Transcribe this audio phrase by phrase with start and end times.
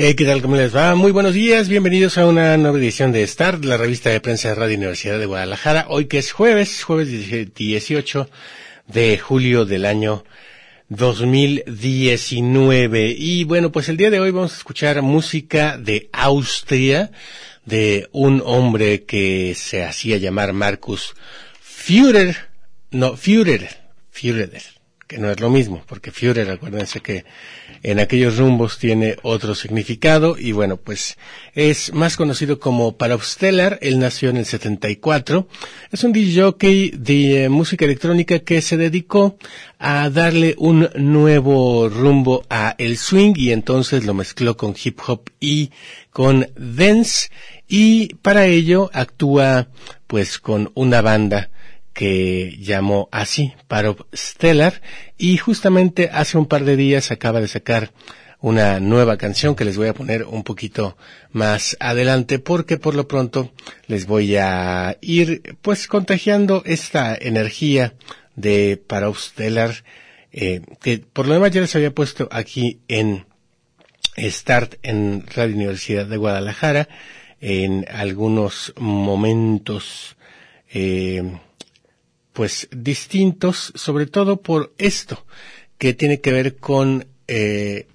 [0.00, 0.40] Eh, ¿Qué tal?
[0.42, 0.94] ¿Cómo les va?
[0.94, 4.54] Muy buenos días, bienvenidos a una nueva edición de Start, la revista de prensa de
[4.54, 5.86] Radio Universidad de Guadalajara.
[5.88, 7.08] Hoy que es jueves, jueves
[7.52, 8.30] 18
[8.86, 10.24] de julio del año
[10.88, 13.12] 2019.
[13.18, 17.10] Y bueno, pues el día de hoy vamos a escuchar música de Austria,
[17.64, 21.16] de un hombre que se hacía llamar Marcus
[21.60, 22.36] Führer,
[22.92, 23.68] no, Führer,
[24.12, 24.62] Führer,
[25.08, 27.24] que no es lo mismo, porque Führer, acuérdense que
[27.82, 31.16] en aquellos rumbos tiene otro significado y bueno, pues
[31.54, 35.48] es más conocido como Parovstellar, él nació en el 74,
[35.90, 39.38] es un DJ de eh, música electrónica que se dedicó
[39.78, 45.30] a darle un nuevo rumbo a el swing y entonces lo mezcló con hip hop
[45.40, 45.70] y
[46.10, 47.28] con dance.
[47.68, 49.68] Y para ello actúa
[50.06, 51.50] pues con una banda
[51.98, 54.82] que llamó así, Parov Stellar,
[55.16, 57.90] y justamente hace un par de días acaba de sacar
[58.38, 60.96] una nueva canción que les voy a poner un poquito
[61.32, 63.50] más adelante porque por lo pronto
[63.88, 67.94] les voy a ir pues contagiando esta energía
[68.36, 69.82] de Parov Stellar
[70.30, 73.26] eh, que por lo demás ya les había puesto aquí en
[74.16, 76.88] Start en Radio Universidad de Guadalajara
[77.40, 80.16] en algunos momentos
[80.72, 81.24] eh,
[82.38, 85.26] pues distintos, sobre todo por esto,
[85.76, 87.88] que tiene que ver con eh,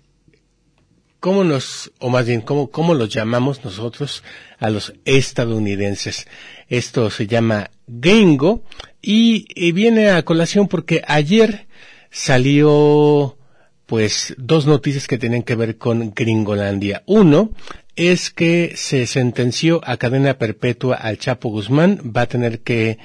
[1.21, 4.21] cómo nos, o más bien cómo, cómo los llamamos nosotros
[4.59, 6.27] a los estadounidenses.
[6.67, 8.65] Esto se llama gringo
[9.01, 11.67] y, y viene a colación porque ayer
[12.11, 13.37] salió
[13.85, 17.03] pues dos noticias que tienen que ver con Gringolandia.
[17.05, 17.51] Uno
[17.95, 22.97] es que se sentenció a cadena perpetua al Chapo Guzmán, va a tener que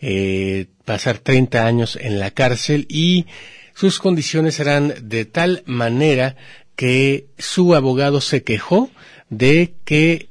[0.00, 3.26] eh, pasar 30 años en la cárcel y
[3.74, 6.36] sus condiciones serán de tal manera
[6.76, 8.90] que su abogado se quejó
[9.30, 10.28] de que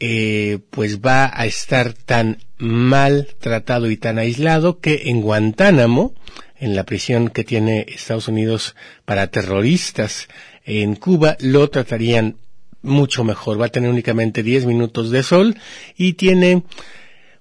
[0.00, 6.14] eh, pues va a estar tan mal tratado y tan aislado que en Guantánamo,
[6.58, 8.74] en la prisión que tiene Estados Unidos
[9.04, 10.28] para terroristas
[10.64, 12.36] en Cuba, lo tratarían
[12.82, 13.60] mucho mejor.
[13.60, 15.56] Va a tener únicamente 10 minutos de sol
[15.96, 16.64] y tiene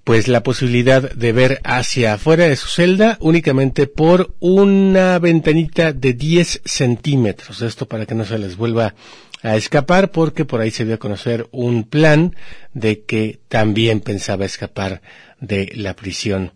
[0.04, 6.14] pues la posibilidad de ver hacia afuera de su celda únicamente por una ventanita de
[6.14, 7.62] 10 centímetros.
[7.62, 8.96] Esto para que no se les vuelva
[9.44, 12.36] a escapar porque por ahí se dio a conocer un plan
[12.74, 15.02] de que también pensaba escapar
[15.40, 16.54] de la prisión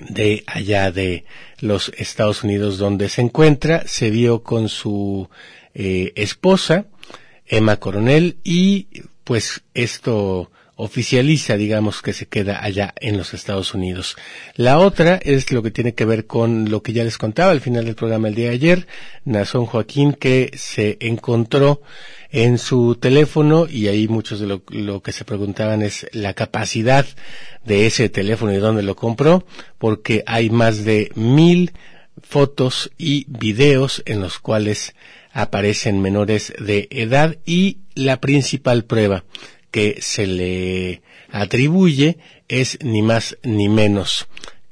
[0.00, 1.24] de allá de
[1.60, 3.86] los Estados Unidos donde se encuentra.
[3.86, 5.28] Se vio con su
[5.74, 6.86] eh, esposa,
[7.46, 8.88] Emma Coronel, y
[9.24, 14.16] pues esto oficializa, digamos, que se queda allá en los Estados Unidos.
[14.54, 17.62] La otra es lo que tiene que ver con lo que ya les contaba al
[17.62, 18.86] final del programa el día de ayer,
[19.24, 21.80] Nazón Joaquín, que se encontró
[22.30, 27.06] en su teléfono y ahí muchos de lo, lo, que se preguntaban es la capacidad
[27.64, 29.46] de ese teléfono y dónde lo compró,
[29.78, 31.72] porque hay más de mil
[32.22, 34.94] fotos y videos en los cuales
[35.32, 39.24] aparecen menores de edad y la principal prueba
[39.76, 42.16] que se le atribuye
[42.48, 44.26] es ni más ni menos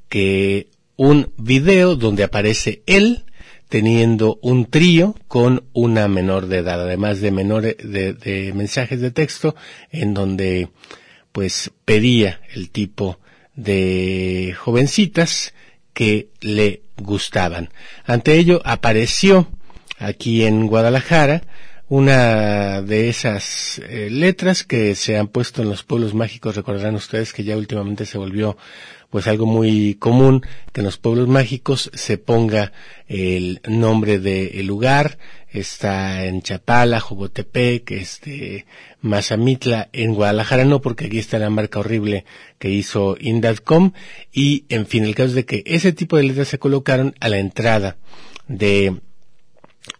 [0.09, 3.23] que un video donde aparece él
[3.69, 9.11] teniendo un trío con una menor de edad, además de menores de, de, mensajes de
[9.11, 9.55] texto
[9.91, 10.69] en donde
[11.31, 13.19] pues pedía el tipo
[13.53, 15.53] de jovencitas
[15.93, 17.69] que le gustaban.
[18.05, 19.49] Ante ello apareció
[19.99, 21.43] aquí en Guadalajara
[21.87, 26.55] una de esas eh, letras que se han puesto en los pueblos mágicos.
[26.55, 28.57] Recordarán ustedes que ya últimamente se volvió
[29.11, 30.41] pues algo muy común
[30.73, 32.73] que en los pueblos mágicos se ponga
[33.07, 35.17] el nombre del lugar.
[35.49, 38.65] Está en Chapala, Jogotepec, este,
[38.99, 42.25] Mazamitla, en Guadalajara no, porque aquí está la marca horrible
[42.59, 43.93] que hizo Indadcom.
[44.33, 47.37] Y, en fin, el caso de que ese tipo de letras se colocaron a la
[47.37, 47.95] entrada
[48.49, 48.99] de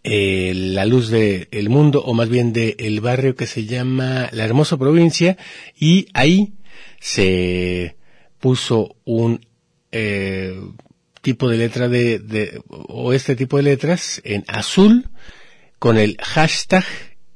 [0.03, 4.29] eh, la luz del el mundo, o más bien del el barrio que se llama
[4.31, 5.37] La Hermosa Provincia,
[5.79, 6.53] y ahí
[6.99, 7.95] se
[8.39, 9.45] puso un
[9.91, 10.59] eh,
[11.21, 15.09] tipo de letra de, de, o este tipo de letras en azul
[15.79, 16.85] con el hashtag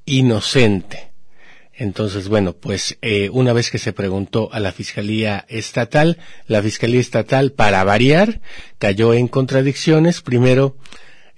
[0.05, 1.09] inocente.
[1.79, 6.99] Entonces, bueno, pues eh, una vez que se preguntó a la Fiscalía Estatal, la Fiscalía
[6.99, 8.41] Estatal, para variar,
[8.79, 10.21] cayó en contradicciones.
[10.21, 10.75] Primero,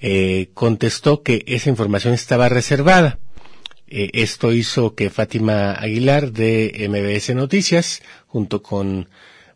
[0.01, 3.19] eh, contestó que esa información estaba reservada.
[3.88, 9.09] Eh, esto hizo que Fátima Aguilar de MBS Noticias, junto con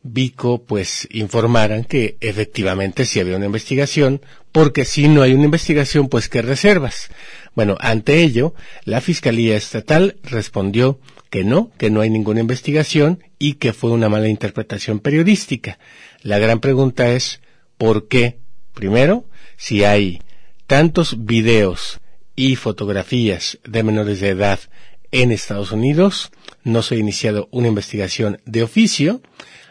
[0.03, 4.21] Vico, pues informaran que efectivamente sí había una investigación,
[4.51, 7.09] porque si no hay una investigación, pues ¿qué reservas?
[7.55, 8.53] Bueno, ante ello,
[8.83, 10.99] la Fiscalía Estatal respondió
[11.31, 15.79] que no, que no hay ninguna investigación y que fue una mala interpretación periodística.
[16.21, 17.41] La gran pregunta es,
[17.77, 18.37] ¿por qué?
[18.73, 19.25] Primero,
[19.57, 20.19] si hay
[20.67, 21.99] tantos videos
[22.35, 24.59] y fotografías de menores de edad
[25.11, 26.31] en Estados Unidos,
[26.63, 29.21] no se ha iniciado una investigación de oficio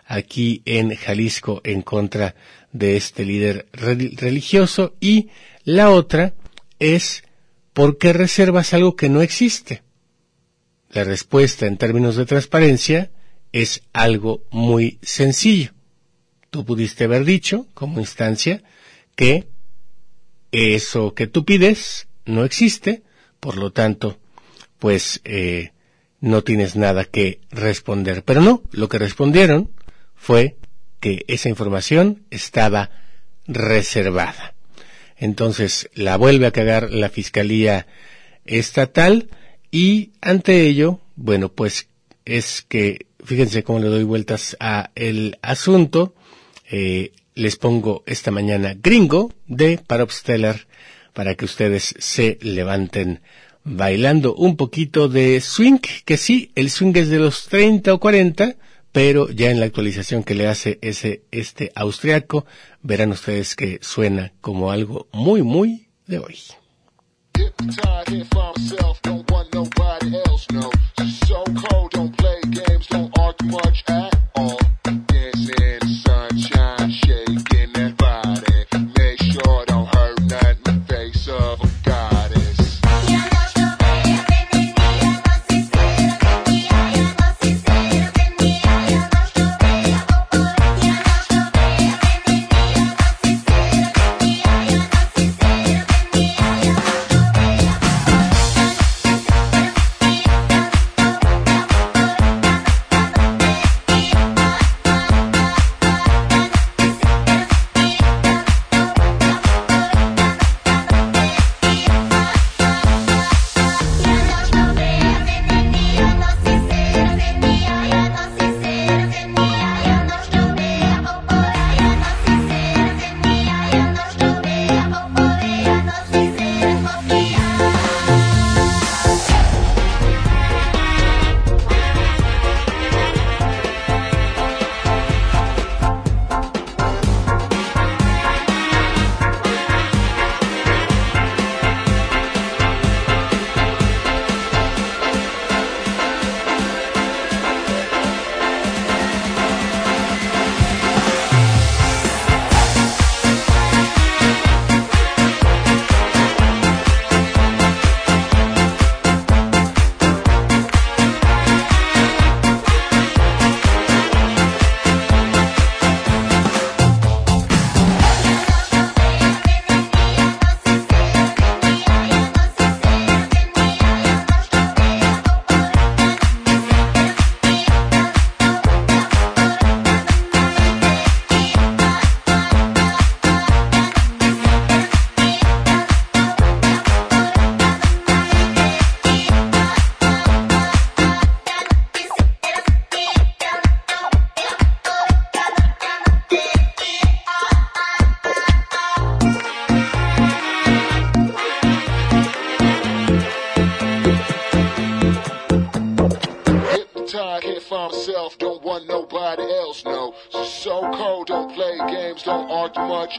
[0.06, 2.34] aquí en Jalisco en contra
[2.72, 5.28] de este líder religioso y
[5.64, 6.34] la otra
[6.78, 7.24] es
[7.72, 9.82] ¿por qué reservas algo que no existe?
[10.90, 13.10] La respuesta en términos de transparencia
[13.52, 15.72] es algo muy sencillo.
[16.50, 18.62] Tú pudiste haber dicho, como instancia,
[19.16, 19.48] que
[20.54, 23.02] eso que tú pides no existe,
[23.40, 24.18] por lo tanto,
[24.78, 25.72] pues eh,
[26.20, 28.22] no tienes nada que responder.
[28.22, 29.70] Pero no, lo que respondieron
[30.14, 30.56] fue
[31.00, 32.90] que esa información estaba
[33.46, 34.54] reservada.
[35.16, 37.86] Entonces la vuelve a cagar la Fiscalía
[38.44, 39.28] Estatal
[39.70, 41.88] y ante ello, bueno, pues
[42.24, 46.14] es que, fíjense cómo le doy vueltas a el asunto,
[46.70, 50.66] eh, les pongo esta mañana Gringo de Paropsteller
[51.12, 53.20] para que ustedes se levanten
[53.64, 58.56] bailando un poquito de swing, que sí, el swing es de los 30 o 40,
[58.92, 62.46] pero ya en la actualización que le hace ese este austriaco,
[62.82, 66.38] verán ustedes que suena como algo muy muy de hoy.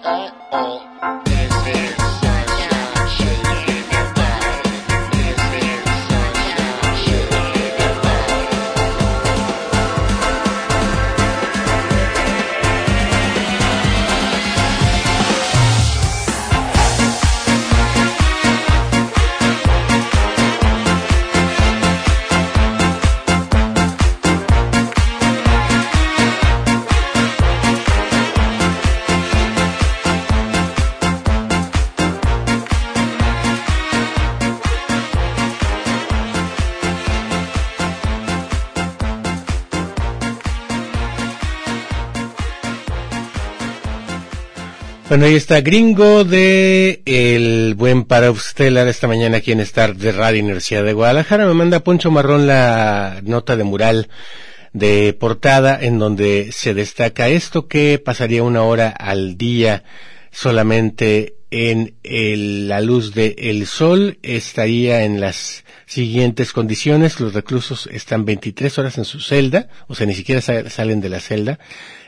[0.04, 1.35] oh
[45.16, 48.34] Bueno, ahí está Gringo de el buen para
[48.90, 51.46] esta mañana aquí en Star de Radio Universidad de Guadalajara.
[51.46, 54.10] Me manda Poncho Marrón la nota de mural
[54.74, 59.86] de portada en donde se destaca esto que pasaría una hora al día
[60.32, 61.96] solamente en
[62.68, 67.22] la luz del sol estaría en las siguientes condiciones.
[67.22, 71.22] Los reclusos están 23 horas en su celda, o sea, ni siquiera salen de la
[71.22, 71.58] celda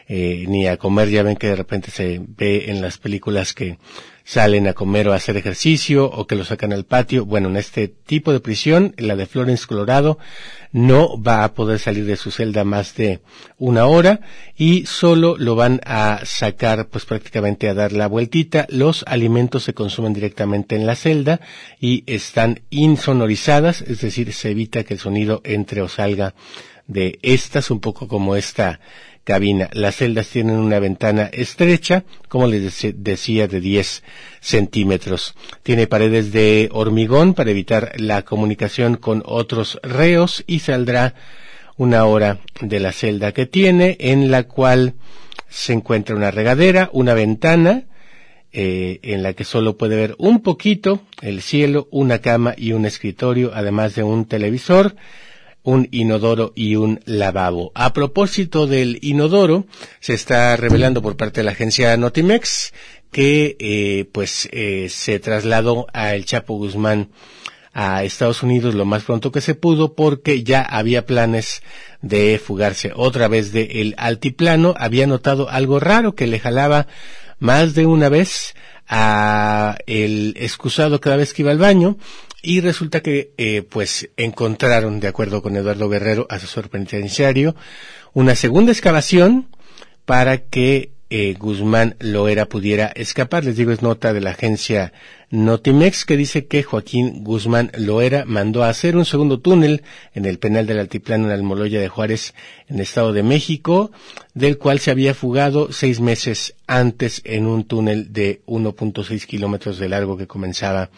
[0.07, 1.09] eh, ni a comer.
[1.09, 3.77] Ya ven que de repente se ve en las películas que
[4.27, 7.25] salen a comer o a hacer ejercicio o que lo sacan al patio.
[7.25, 10.19] Bueno, en este tipo de prisión, la de Florence, Colorado,
[10.73, 13.21] no va a poder salir de su celda más de
[13.57, 14.19] una hora
[14.57, 18.65] y solo lo van a sacar pues prácticamente a dar la vueltita.
[18.69, 21.39] Los alimentos se consumen directamente en la celda
[21.79, 26.35] y están insonorizadas, es decir, se evita que el sonido entre o salga
[26.85, 28.81] de estas, un poco como esta
[29.27, 29.69] cabina.
[29.73, 34.03] Las celdas tienen una ventana estrecha, como les decía, de 10
[34.39, 35.35] centímetros.
[35.63, 41.13] Tiene paredes de hormigón para evitar la comunicación con otros reos y saldrá
[41.75, 44.93] una hora de la celda que tiene, en la cual
[45.49, 47.83] se encuentra una regadera, una ventana,
[48.53, 52.85] eh, en la que solo puede ver un poquito el cielo, una cama y un
[52.85, 54.95] escritorio, además de un televisor
[55.67, 57.73] un inodoro y un lavabo.
[57.75, 59.65] A propósito del inodoro,
[59.99, 62.71] se está revelando por parte de la agencia Notimex
[63.11, 67.09] que eh, pues eh, se trasladó a El Chapo Guzmán
[67.73, 71.61] a Estados Unidos lo más pronto que se pudo porque ya había planes
[72.01, 74.73] de fugarse otra vez de el altiplano.
[74.77, 76.87] Había notado algo raro que le jalaba
[77.39, 78.55] más de una vez
[78.87, 81.97] a el excusado cada vez que iba al baño
[82.41, 87.55] y resulta que eh, pues encontraron, de acuerdo con Eduardo Guerrero, asesor penitenciario,
[88.13, 89.47] una segunda excavación
[90.05, 93.45] para que eh, Guzmán Loera pudiera escapar.
[93.45, 94.91] Les digo, es nota de la agencia
[95.29, 100.37] Notimex que dice que Joaquín Guzmán Loera mandó a hacer un segundo túnel en el
[100.37, 102.33] penal del Altiplano en Almoloya de Juárez,
[102.67, 103.91] en el Estado de México,
[104.33, 109.89] del cual se había fugado seis meses antes en un túnel de 1.6 kilómetros de
[109.89, 110.89] largo que comenzaba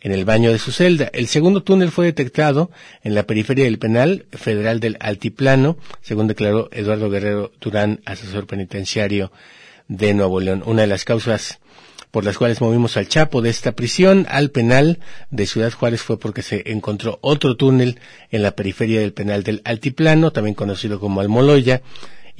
[0.00, 1.10] en el baño de su celda.
[1.12, 2.70] El segundo túnel fue detectado
[3.02, 9.30] en la periferia del penal federal del Altiplano, según declaró Eduardo Guerrero Durán, asesor penitenciario
[9.88, 10.62] de Nuevo León.
[10.64, 11.58] Una de las causas
[12.10, 14.98] por las cuales movimos al Chapo de esta prisión al penal
[15.30, 19.62] de Ciudad Juárez fue porque se encontró otro túnel en la periferia del penal del
[19.64, 21.82] Altiplano, también conocido como Almoloya,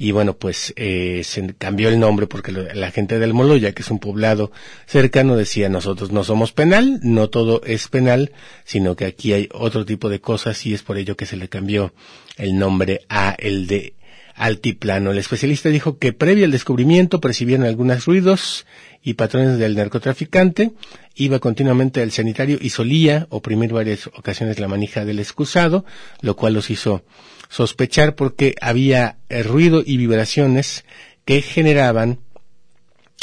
[0.01, 3.91] y bueno, pues eh, se cambió el nombre porque la gente del Moloya, que es
[3.91, 4.51] un poblado
[4.87, 8.31] cercano, decía nosotros no somos penal, no todo es penal,
[8.63, 11.49] sino que aquí hay otro tipo de cosas y es por ello que se le
[11.49, 11.93] cambió
[12.37, 13.93] el nombre a el de
[14.41, 15.11] altiplano.
[15.11, 18.65] El especialista dijo que previo al descubrimiento percibieron algunos ruidos
[19.03, 20.71] y patrones del narcotraficante,
[21.13, 25.85] iba continuamente al sanitario y solía oprimir varias ocasiones la manija del excusado,
[26.21, 27.03] lo cual los hizo
[27.49, 30.85] sospechar porque había eh, ruido y vibraciones
[31.23, 32.17] que generaban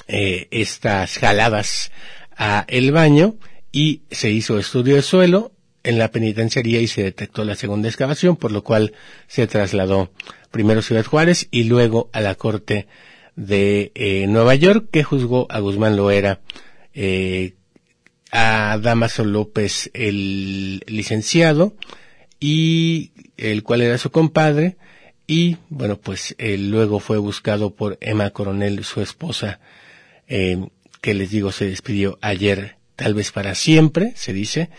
[0.06, 1.90] eh, estas jaladas
[2.36, 3.34] a el baño
[3.72, 5.50] y se hizo estudio de suelo
[5.82, 8.92] en la penitenciaría y se detectó la segunda excavación, por lo cual
[9.26, 10.12] se trasladó
[10.50, 12.86] primero Ciudad Juárez y luego a la Corte
[13.36, 16.40] de eh, Nueva York, que juzgó a Guzmán Loera,
[18.32, 21.74] a Damaso López, el licenciado,
[22.40, 24.76] y el cual era su compadre,
[25.26, 29.60] y bueno, pues él luego fue buscado por Emma Coronel, su esposa,
[30.26, 30.68] eh,
[31.00, 34.70] que les digo se despidió ayer, tal vez para siempre, se dice,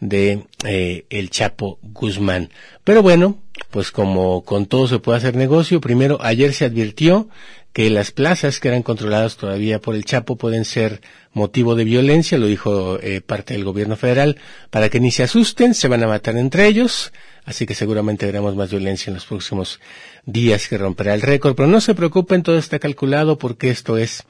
[0.00, 2.50] de eh, el Chapo Guzmán.
[2.82, 7.28] Pero bueno, pues como con todo se puede hacer negocio, primero ayer se advirtió
[7.72, 11.00] que las plazas que eran controladas todavía por el Chapo pueden ser
[11.32, 14.38] motivo de violencia, lo dijo eh, parte del gobierno federal,
[14.70, 17.12] para que ni se asusten, se van a matar entre ellos,
[17.44, 19.80] así que seguramente veremos más violencia en los próximos
[20.24, 24.24] días que romperá el récord, pero no se preocupen, todo está calculado porque esto es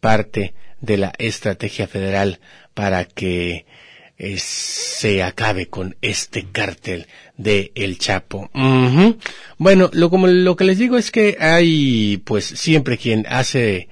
[0.00, 2.40] parte de la estrategia federal
[2.74, 3.64] para que
[4.18, 8.50] eh, se acabe con este cártel de El Chapo.
[9.58, 13.88] Bueno, lo, como lo que les digo es que hay pues siempre quien hace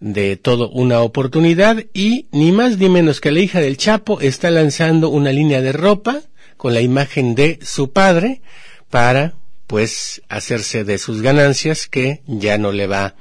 [0.00, 4.50] de todo una oportunidad y ni más ni menos que la hija del Chapo está
[4.50, 6.20] lanzando una línea de ropa
[6.56, 8.42] con la imagen de su padre
[8.90, 9.34] para
[9.66, 13.14] pues hacerse de sus ganancias que ya no le va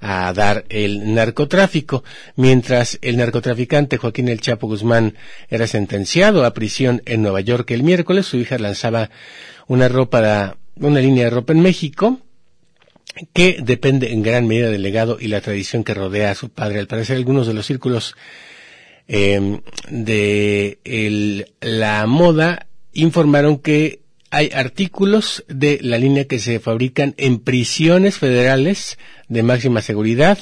[0.00, 2.04] a dar el narcotráfico.
[2.36, 5.14] Mientras el narcotraficante Joaquín El Chapo Guzmán
[5.48, 9.10] era sentenciado a prisión en Nueva York el miércoles, su hija lanzaba
[9.66, 12.20] una ropa, una línea de ropa en México,
[13.32, 16.78] que depende en gran medida del legado y la tradición que rodea a su padre.
[16.78, 18.14] Al parecer algunos de los círculos
[19.08, 27.38] eh, de la moda informaron que hay artículos de la línea que se fabrican en
[27.38, 30.38] prisiones federales de máxima seguridad,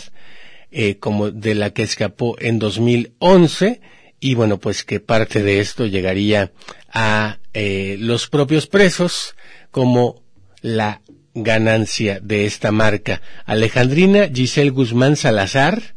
[0.70, 3.80] eh, como de la que escapó en 2011,
[4.18, 6.52] y bueno, pues que parte de esto llegaría
[6.92, 9.36] a eh, los propios presos
[9.70, 10.22] como
[10.62, 11.02] la
[11.34, 13.20] ganancia de esta marca.
[13.44, 15.94] Alejandrina Giselle Guzmán Salazar,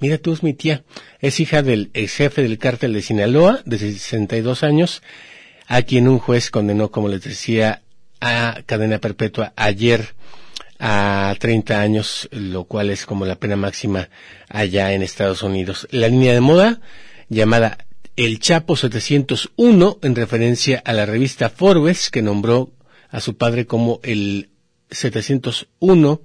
[0.00, 0.84] mira tú es mi tía,
[1.20, 5.02] es hija del ex jefe del cártel de Sinaloa, de 62 años,
[5.70, 7.82] a quien un juez condenó, como les decía,
[8.20, 10.16] a cadena perpetua ayer
[10.80, 14.08] a 30 años, lo cual es como la pena máxima
[14.48, 15.86] allá en Estados Unidos.
[15.92, 16.80] La línea de moda
[17.28, 17.86] llamada
[18.16, 22.72] El Chapo 701 en referencia a la revista Forbes que nombró
[23.08, 24.50] a su padre como el
[24.90, 26.20] 701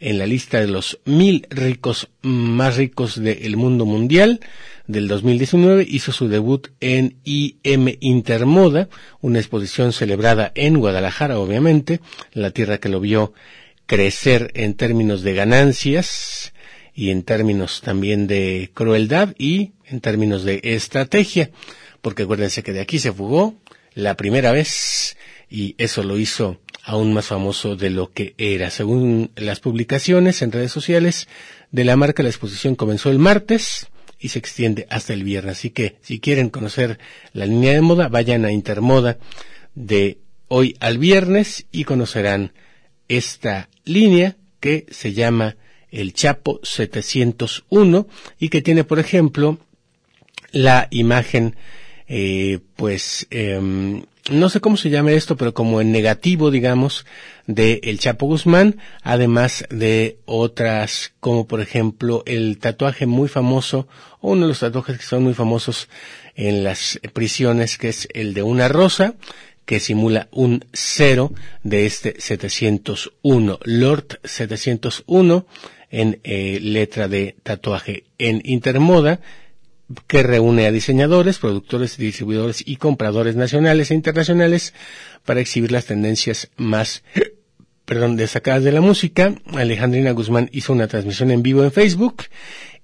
[0.00, 4.40] en la lista de los mil ricos más ricos del mundo mundial
[4.86, 8.88] del 2019 hizo su debut en IM Intermoda,
[9.20, 12.00] una exposición celebrada en Guadalajara, obviamente,
[12.32, 13.34] la tierra que lo vio
[13.86, 16.52] crecer en términos de ganancias
[16.94, 21.50] y en términos también de crueldad y en términos de estrategia,
[22.00, 23.56] porque acuérdense que de aquí se fugó
[23.94, 25.16] la primera vez
[25.50, 28.70] y eso lo hizo aún más famoso de lo que era.
[28.70, 31.28] Según las publicaciones en redes sociales
[31.70, 33.88] de la marca, la exposición comenzó el martes
[34.18, 35.58] y se extiende hasta el viernes.
[35.58, 36.98] Así que si quieren conocer
[37.32, 39.18] la línea de moda, vayan a Intermoda
[39.74, 42.52] de hoy al viernes y conocerán
[43.08, 45.56] esta línea que se llama
[45.90, 48.06] el Chapo 701
[48.38, 49.58] y que tiene, por ejemplo,
[50.52, 51.56] la imagen,
[52.08, 57.06] eh, pues, eh, no sé cómo se llama esto, pero como en negativo, digamos,
[57.46, 63.88] de El Chapo Guzmán, además de otras, como por ejemplo el tatuaje muy famoso,
[64.20, 65.88] o uno de los tatuajes que son muy famosos
[66.34, 69.14] en las prisiones, que es el de una rosa,
[69.64, 71.32] que simula un cero
[71.62, 75.46] de este 701, Lord 701,
[75.90, 79.20] en eh, letra de tatuaje en Intermoda,
[80.06, 84.74] que reúne a diseñadores, productores, distribuidores y compradores nacionales e internacionales
[85.24, 87.02] para exhibir las tendencias más
[87.84, 89.34] perdón, destacadas de la música.
[89.54, 92.24] Alejandrina Guzmán hizo una transmisión en vivo en Facebook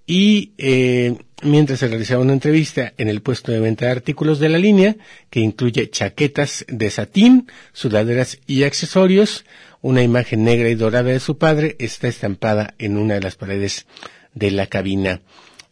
[0.07, 4.49] y eh, mientras se realizaba una entrevista en el puesto de venta de artículos de
[4.49, 4.97] la línea,
[5.29, 9.45] que incluye chaquetas de satín, sudaderas y accesorios,
[9.83, 13.87] una imagen negra y dorada de su padre está estampada en una de las paredes
[14.33, 15.21] de la cabina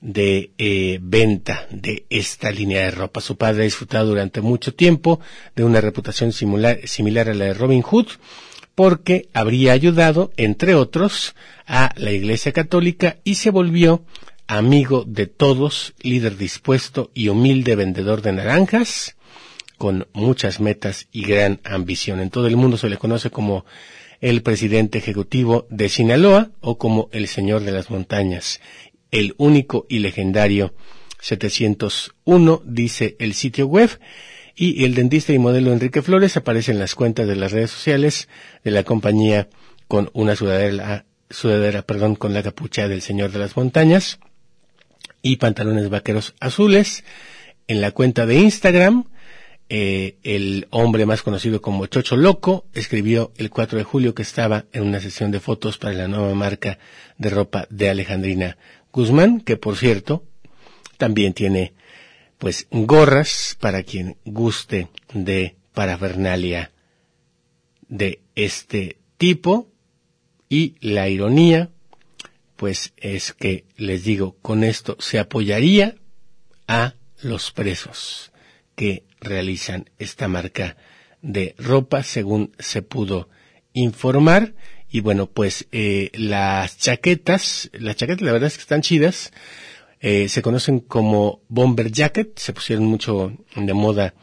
[0.02, 3.20] de eh, venta de esta línea de ropa.
[3.20, 5.20] Su padre ha disfrutado durante mucho tiempo
[5.54, 8.08] de una reputación similar, similar a la de Robin Hood,
[8.74, 11.34] porque habría ayudado, entre otros,
[11.66, 14.04] a la Iglesia Católica y se volvió
[14.48, 19.16] amigo de todos, líder dispuesto y humilde vendedor de naranjas,
[19.78, 22.20] con muchas metas y gran ambición.
[22.20, 23.64] En todo el mundo se le conoce como
[24.20, 28.60] el presidente ejecutivo de Sinaloa o como el señor de las montañas
[29.12, 30.74] el único y legendario
[31.20, 33.90] 701, dice el sitio web,
[34.56, 38.28] y el dentista y modelo Enrique Flores aparece en las cuentas de las redes sociales
[38.64, 39.48] de la compañía
[39.88, 44.18] con una sudadera, sudadera perdón, con la capucha del Señor de las Montañas
[45.22, 47.04] y pantalones vaqueros azules.
[47.66, 49.04] En la cuenta de Instagram,
[49.68, 54.66] eh, el hombre más conocido como Chocho Loco escribió el 4 de julio que estaba
[54.72, 56.78] en una sesión de fotos para la nueva marca
[57.16, 58.58] de ropa de Alejandrina
[58.92, 60.24] Guzmán, que por cierto
[60.98, 61.74] también tiene
[62.38, 66.72] pues gorras para quien guste de parafernalia
[67.88, 69.68] de este tipo.
[70.48, 71.70] Y la ironía
[72.56, 75.96] pues es que les digo con esto se apoyaría
[76.68, 78.30] a los presos
[78.76, 80.76] que realizan esta marca
[81.22, 83.28] de ropa según se pudo
[83.72, 84.54] informar
[84.92, 89.32] y bueno, pues eh, las chaquetas, las chaquetas la verdad es que están chidas,
[90.00, 94.14] eh, se conocen como bomber jacket, se pusieron mucho de moda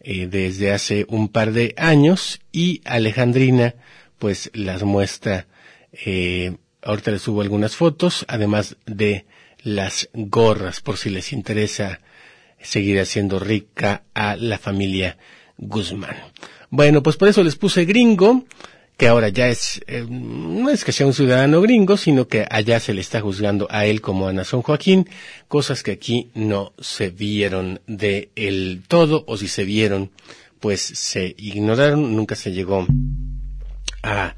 [0.00, 3.76] eh, desde hace un par de años y Alejandrina
[4.18, 5.46] pues las muestra,
[5.92, 9.26] eh, ahorita les subo algunas fotos, además de
[9.62, 12.00] las gorras por si les interesa
[12.60, 15.16] seguir haciendo rica a la familia
[15.58, 16.16] Guzmán.
[16.70, 18.44] Bueno, pues por eso les puse gringo,
[18.98, 22.80] que ahora ya es, eh, no es que sea un ciudadano gringo, sino que allá
[22.80, 25.08] se le está juzgando a él como a Nazón Joaquín,
[25.46, 30.10] cosas que aquí no se vieron de el todo, o si se vieron,
[30.58, 32.88] pues se ignoraron, nunca se llegó
[34.02, 34.34] a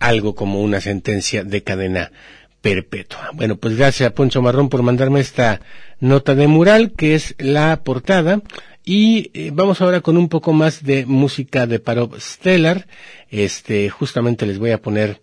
[0.00, 2.12] algo como una sentencia de cadena
[2.60, 3.30] perpetua.
[3.32, 5.62] Bueno, pues gracias a Poncho Marrón por mandarme esta
[6.00, 8.42] nota de mural que es la portada
[8.84, 12.86] y eh, vamos ahora con un poco más de música de Parov Stellar.
[13.30, 15.22] Este, justamente les voy a poner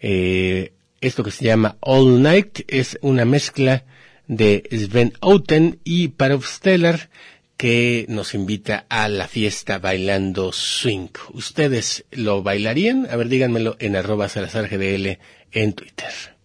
[0.00, 2.60] eh, esto que se llama All Night.
[2.68, 3.84] Es una mezcla
[4.26, 7.08] de Sven Outen y Parov Stellar
[7.56, 11.08] que nos invita a la fiesta bailando swing.
[11.32, 13.06] ¿Ustedes lo bailarían?
[13.10, 15.18] A ver, díganmelo en arroba Salazar GDL
[15.52, 16.39] en Twitter.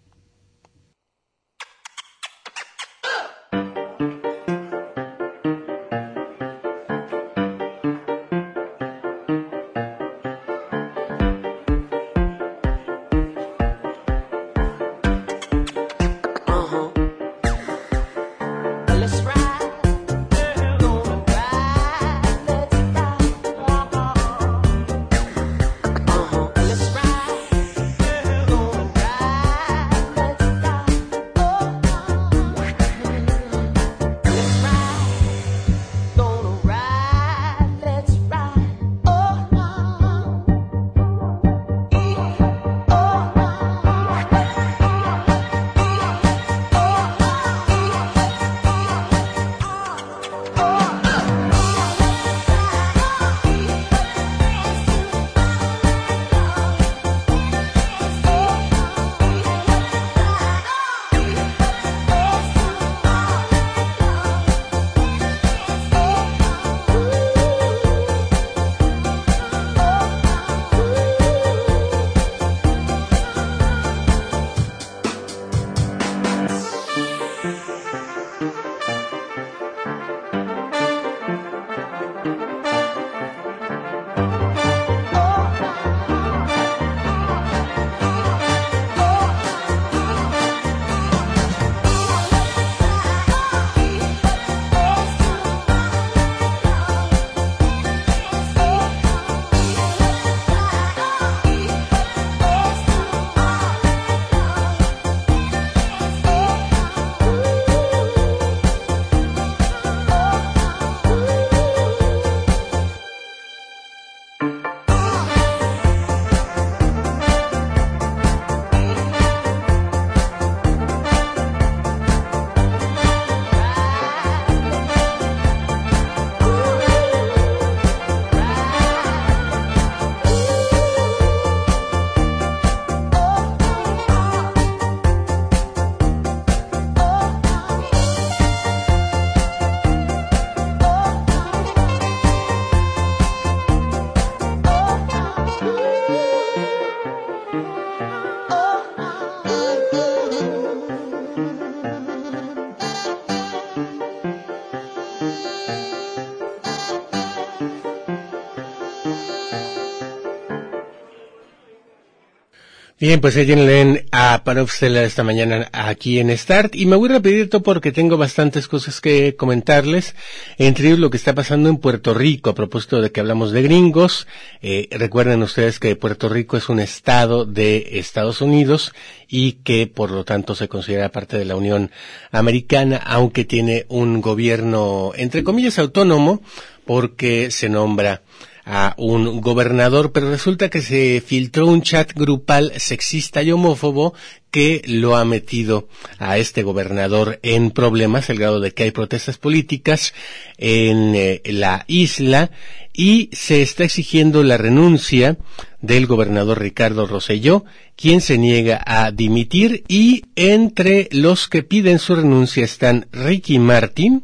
[162.97, 167.61] Bien, pues ahí leen a Parofstela esta mañana aquí en Start y me voy rapidito
[167.61, 170.15] porque tengo bastantes cosas que comentarles,
[170.57, 173.63] entre ellos lo que está pasando en Puerto Rico a propósito de que hablamos de
[173.63, 174.27] gringos.
[174.61, 178.93] Eh, recuerden ustedes que Puerto Rico es un estado de Estados Unidos
[179.27, 181.91] y que por lo tanto se considera parte de la Unión
[182.31, 186.41] Americana, aunque tiene un gobierno entre comillas autónomo
[186.85, 188.21] porque se nombra
[188.65, 194.15] a un gobernador, pero resulta que se filtró un chat grupal sexista y homófobo
[194.49, 199.37] que lo ha metido a este gobernador en problemas, el grado de que hay protestas
[199.37, 200.13] políticas
[200.57, 202.51] en eh, la isla
[202.91, 205.37] y se está exigiendo la renuncia
[205.81, 212.15] del gobernador Ricardo Rosselló, quien se niega a dimitir y entre los que piden su
[212.15, 214.23] renuncia están Ricky Martin,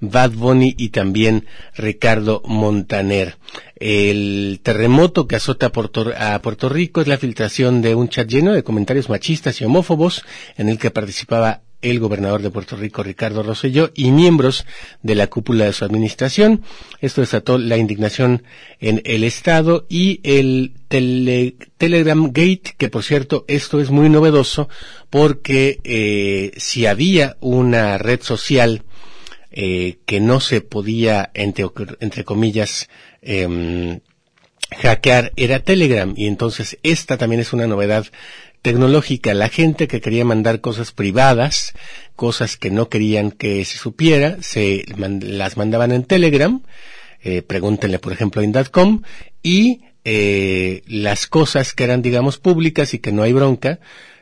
[0.00, 3.36] Bad Bunny y también Ricardo Montaner.
[3.76, 8.62] El terremoto que azota a Puerto, Rico es la filtración de un chat lleno de
[8.62, 10.24] comentarios machistas y homófobos
[10.56, 14.66] en el que participaba el gobernador de Puerto Rico, Ricardo Rosselló, y miembros
[15.02, 16.62] de la cúpula de su administración.
[17.00, 18.42] Esto desató la indignación
[18.80, 24.68] en el Estado y el Telegram Gate, que por cierto, esto es muy novedoso
[25.08, 28.82] porque eh, si había una red social
[29.52, 31.66] eh, que no se podía, entre,
[32.00, 32.88] entre comillas,
[33.22, 34.00] eh,
[34.78, 38.06] hackear era Telegram y entonces esta también es una novedad
[38.62, 39.34] tecnológica.
[39.34, 41.74] La gente que quería mandar cosas privadas,
[42.16, 46.62] cosas que no querían que se supiera, se las mandaban en Telegram,
[47.22, 49.02] eh, pregúntenle por ejemplo en .com
[49.42, 53.80] y eh, las cosas que eran, digamos, públicas y que no hay bronca,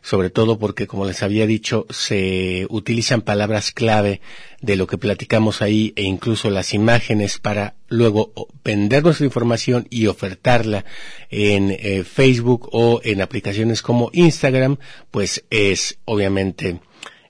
[0.08, 4.22] sobre todo porque, como les había dicho, se utilizan palabras clave
[4.62, 8.32] de lo que platicamos ahí e incluso las imágenes para luego
[8.64, 10.86] vender nuestra información y ofertarla
[11.28, 14.78] en eh, Facebook o en aplicaciones como Instagram,
[15.10, 16.80] pues es obviamente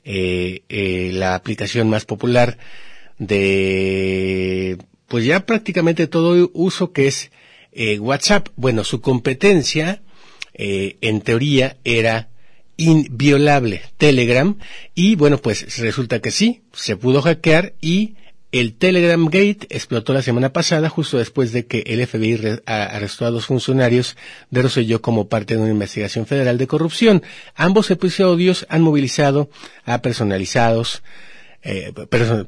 [0.05, 2.59] eh, eh, la aplicación más popular
[3.19, 7.33] de pues ya prácticamente todo uso que es
[7.73, 8.51] eh, WhatsApp.
[8.55, 10.01] Bueno, su competencia
[10.61, 12.29] en teoría era
[12.79, 14.57] inviolable Telegram
[14.95, 18.15] y bueno pues resulta que sí, se pudo hackear y
[18.51, 23.31] el Telegram Gate explotó la semana pasada justo después de que el FBI arrestó a
[23.31, 24.17] dos funcionarios
[24.51, 27.23] de Rosselló como parte de una investigación federal de corrupción.
[27.55, 29.51] Ambos episodios han movilizado
[29.85, 31.03] a personalizados
[31.63, 31.93] eh,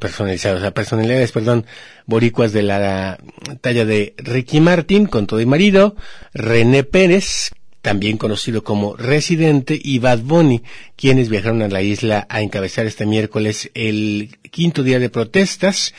[0.01, 1.67] personalizados, a personalidades, perdón,
[2.07, 3.19] boricuas de la
[3.61, 5.97] talla de Ricky Martin con todo y marido,
[6.33, 7.51] René Pérez,
[7.83, 10.63] también conocido como Residente, y Bad Bunny,
[10.97, 15.95] quienes viajaron a la isla a encabezar este miércoles el quinto día de protestas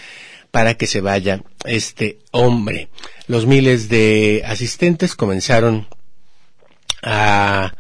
[0.51, 2.89] para que se vaya este hombre.
[3.27, 5.87] Los miles de asistentes comenzaron
[7.01, 7.73] a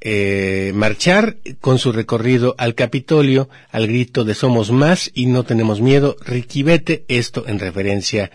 [0.00, 5.80] eh, marchar con su recorrido al Capitolio al grito de Somos más y no tenemos
[5.80, 8.30] miedo, Ricky Vete, esto en referencia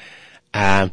[0.53, 0.91] a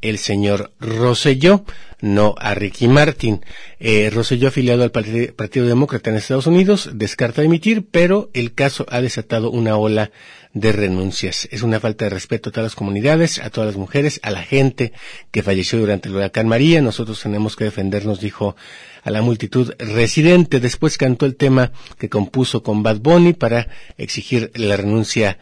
[0.00, 1.64] el señor Rosselló,
[2.00, 3.44] no a Ricky Martin.
[3.80, 9.00] Eh, Rosselló, afiliado al Partido Demócrata en Estados Unidos, descarta emitir, pero el caso ha
[9.00, 10.10] desatado una ola
[10.52, 11.48] de renuncias.
[11.50, 14.42] Es una falta de respeto a todas las comunidades, a todas las mujeres, a la
[14.42, 14.92] gente
[15.30, 16.80] que falleció durante el huracán María.
[16.80, 18.56] Nosotros tenemos que defendernos, dijo
[19.02, 20.60] a la multitud residente.
[20.60, 25.38] Después cantó el tema que compuso con Bad Bunny para exigir la renuncia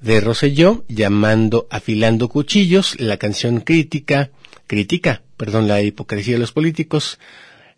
[0.00, 4.30] de Rosselló, llamando Afilando Cuchillos, la canción crítica,
[4.66, 7.18] crítica, perdón, la hipocresía de los políticos,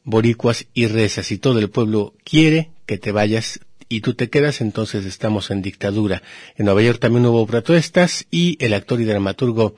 [0.05, 1.33] boricuas y rezas.
[1.33, 5.63] Y todo el pueblo quiere que te vayas y tú te quedas, entonces estamos en
[5.63, 6.23] dictadura.
[6.57, 9.75] En Nueva York también hubo protestas y el actor y dramaturgo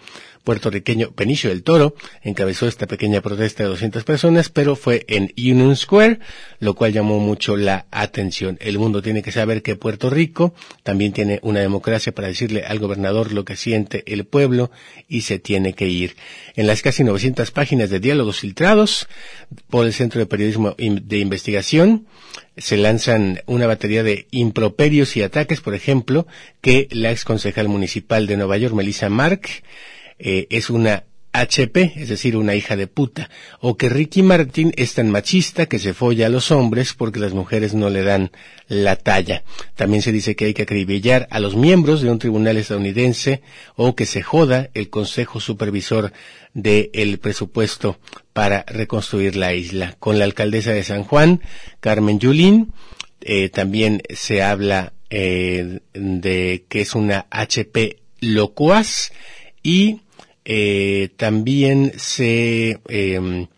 [0.47, 5.75] puertorriqueño Benicio del Toro encabezó esta pequeña protesta de 200 personas, pero fue en Union
[5.75, 6.21] Square,
[6.61, 8.57] lo cual llamó mucho la atención.
[8.61, 10.55] El mundo tiene que saber que Puerto Rico
[10.85, 14.71] también tiene una democracia para decirle al gobernador lo que siente el pueblo
[15.09, 16.15] y se tiene que ir.
[16.55, 19.09] En las casi 900 páginas de diálogos filtrados
[19.69, 22.07] por el Centro de Periodismo de Investigación,
[22.57, 26.29] se lanzan una batería de improperios y ataques, por ejemplo,
[26.61, 29.43] que la ex concejal municipal de Nueva York, Melissa Mark,
[30.19, 31.05] eh, es una
[31.37, 33.29] HP, es decir, una hija de puta,
[33.61, 37.35] o que Ricky Martin es tan machista que se folla a los hombres porque las
[37.35, 38.31] mujeres no le dan
[38.69, 39.45] la talla.
[39.75, 43.43] También se dice que hay que acribillar a los miembros de un tribunal estadounidense
[43.75, 46.13] o que se joda el Consejo Supervisor
[46.55, 47.99] del presupuesto
[48.33, 49.97] para reconstruir la isla.
[49.99, 51.43] Con la alcaldesa de San Juan,
[51.81, 52.73] Carmen Yulín,
[53.21, 59.13] eh, también se habla eh, de que es una HP locuaz
[59.63, 60.01] y
[60.49, 63.49] eh, también se eh,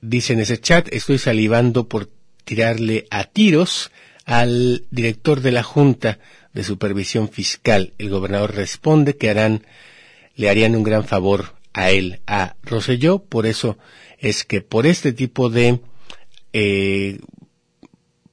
[0.00, 2.08] dice en ese chat, estoy salivando por
[2.44, 3.90] tirarle a tiros
[4.24, 6.20] al director de la Junta
[6.52, 7.94] de Supervisión Fiscal.
[7.98, 9.66] El gobernador responde que harán,
[10.36, 13.76] le harían un gran favor a él, a Roselló, por eso
[14.18, 15.80] es que por este tipo de
[16.52, 17.18] eh,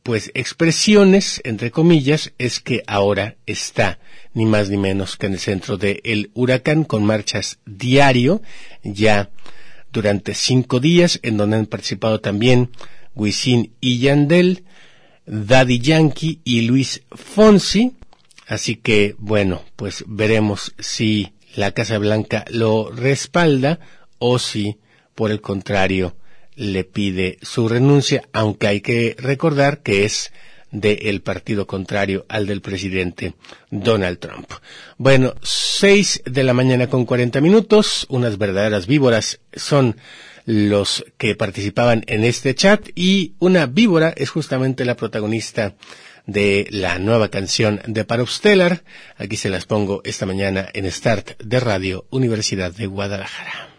[0.03, 3.97] pues expresiones, entre comillas, es que ahora está
[4.33, 8.41] ni más ni menos que en el centro del huracán con marchas diario,
[8.83, 9.29] ya
[9.91, 12.69] durante cinco días, en donde han participado también
[13.13, 14.63] Wisin y Yandel,
[15.25, 17.93] Daddy Yankee y Luis Fonsi.
[18.47, 23.79] Así que, bueno, pues veremos si la Casa Blanca lo respalda
[24.17, 24.77] o si,
[25.15, 26.15] por el contrario,
[26.55, 30.31] le pide su renuncia, aunque hay que recordar que es
[30.71, 33.33] del partido contrario al del presidente
[33.69, 34.49] Donald Trump.
[34.97, 39.97] Bueno, seis de la mañana con cuarenta minutos, unas verdaderas víboras son
[40.45, 45.75] los que participaban en este chat y una víbora es justamente la protagonista
[46.25, 48.83] de la nueva canción de Stellar.
[49.17, 53.69] Aquí se las pongo esta mañana en Start de Radio Universidad de Guadalajara.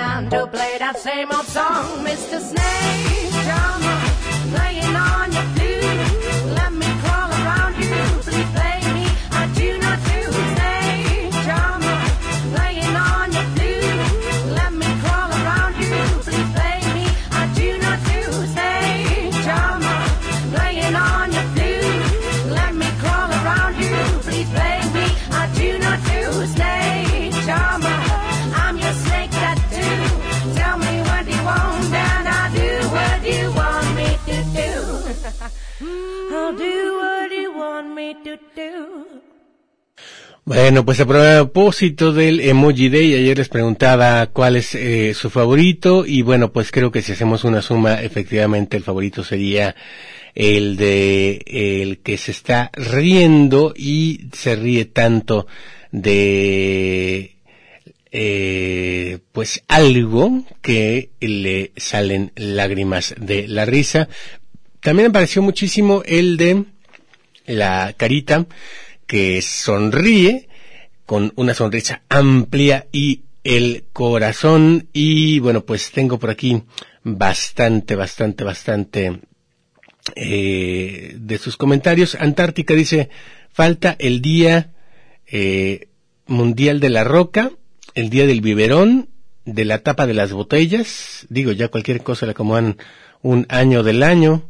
[0.00, 2.04] to play that same old song.
[2.04, 2.40] Mr.
[2.40, 3.98] Snake Drummer
[4.56, 5.19] playing on.
[40.52, 46.04] Bueno, pues a propósito del Emoji Day, ayer les preguntaba cuál es eh, su favorito
[46.04, 49.76] y bueno, pues creo que si hacemos una suma, efectivamente el favorito sería
[50.34, 55.46] el de el que se está riendo y se ríe tanto
[55.92, 57.36] de
[58.10, 64.08] eh, pues algo que le salen lágrimas de la risa.
[64.80, 66.64] También me pareció muchísimo el de
[67.46, 68.46] la carita
[69.10, 70.48] que sonríe
[71.04, 74.86] con una sonrisa amplia y el corazón.
[74.92, 76.62] Y bueno pues tengo por aquí
[77.02, 79.20] bastante bastante bastante
[80.14, 82.14] eh, de sus comentarios.
[82.14, 83.10] Antártica dice
[83.52, 84.74] falta el día
[85.26, 85.88] eh,
[86.28, 87.50] mundial de la roca
[87.96, 89.08] el día del biberón
[89.44, 92.76] de la tapa de las botellas digo ya cualquier cosa le acomodan
[93.22, 94.49] un año del año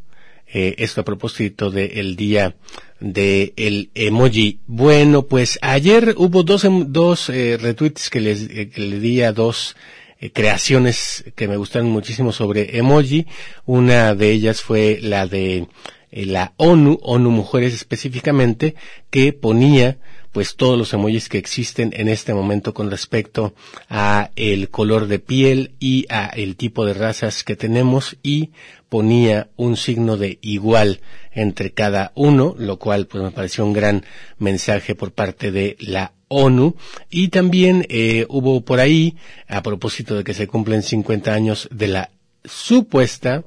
[0.53, 2.57] eh, esto a propósito del día
[3.01, 4.61] de el emoji.
[4.67, 9.77] Bueno, pues ayer hubo dos, em, dos eh, retweets que les eh, di a dos
[10.21, 13.27] eh, creaciones que me gustaron muchísimo sobre emoji.
[13.65, 15.67] Una de ellas fue la de
[16.13, 18.75] la ONU, ONU Mujeres específicamente,
[19.11, 19.99] que ponía
[20.33, 23.55] pues todos los emojis que existen en este momento con respecto
[23.89, 28.51] a el color de piel y a el tipo de razas que tenemos y
[28.91, 31.01] ponía un signo de igual
[31.33, 34.05] entre cada uno, lo cual pues me pareció un gran
[34.39, 36.77] mensaje por parte de la ONU.
[37.09, 39.17] Y también eh, hubo por ahí
[39.49, 42.11] a propósito de que se cumplen 50 años de la
[42.45, 43.45] supuesta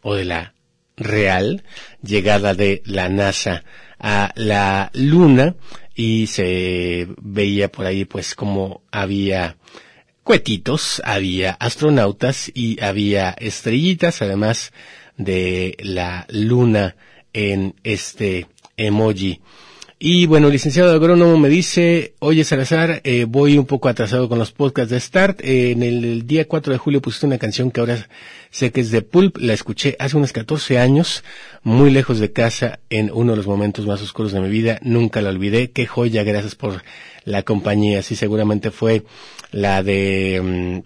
[0.00, 0.54] o de la
[0.96, 1.64] real
[2.02, 3.64] llegada de la NASA
[3.98, 5.56] a la Luna
[5.94, 9.56] y se veía por ahí pues como había
[10.26, 14.72] cuetitos, había astronautas y había estrellitas, además
[15.16, 16.96] de la luna
[17.32, 19.40] en este emoji.
[19.98, 24.52] Y bueno, licenciado agrónomo me dice, oye Salazar, eh, voy un poco atrasado con los
[24.52, 25.40] podcasts de Start.
[25.42, 28.06] Eh, en el, día 4 de julio pusiste una canción que ahora
[28.50, 31.24] sé que es de Pulp, la escuché hace unos 14 años,
[31.62, 35.22] muy lejos de casa, en uno de los momentos más oscuros de mi vida, nunca
[35.22, 35.70] la olvidé.
[35.70, 36.82] Qué joya, gracias por
[37.24, 38.02] la compañía.
[38.02, 39.02] Sí, seguramente fue
[39.50, 40.82] la de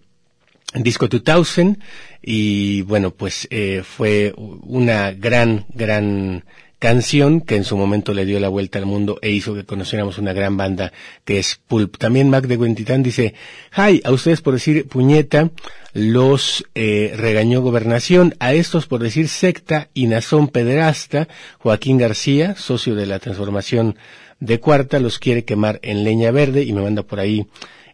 [0.76, 1.80] mm, Disco 2000
[2.22, 6.44] y bueno, pues eh, fue una gran, gran
[6.80, 10.16] canción que en su momento le dio la vuelta al mundo e hizo que conociéramos
[10.16, 10.92] una gran banda
[11.26, 11.98] que es Pulp.
[11.98, 13.34] También Mac de Guentitán dice,
[13.76, 15.50] hi, a ustedes por decir puñeta,
[15.92, 21.28] los eh, regañó gobernación, a estos por decir secta y nazón pederasta,
[21.58, 23.96] Joaquín García, socio de la transformación
[24.40, 27.46] de cuarta, los quiere quemar en leña verde y me manda por ahí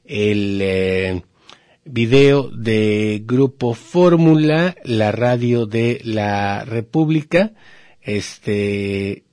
[0.04, 1.22] el eh,
[1.84, 7.52] video de Grupo Fórmula, la radio de la República,
[8.06, 9.24] este,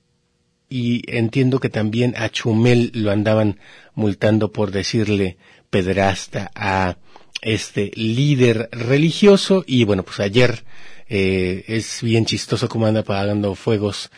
[0.68, 3.58] y entiendo que también a Chumel lo andaban
[3.94, 5.38] multando por decirle
[5.70, 6.98] pedrasta a
[7.40, 10.64] este líder religioso y bueno pues ayer
[11.08, 14.10] eh, es bien chistoso como anda apagando fuegos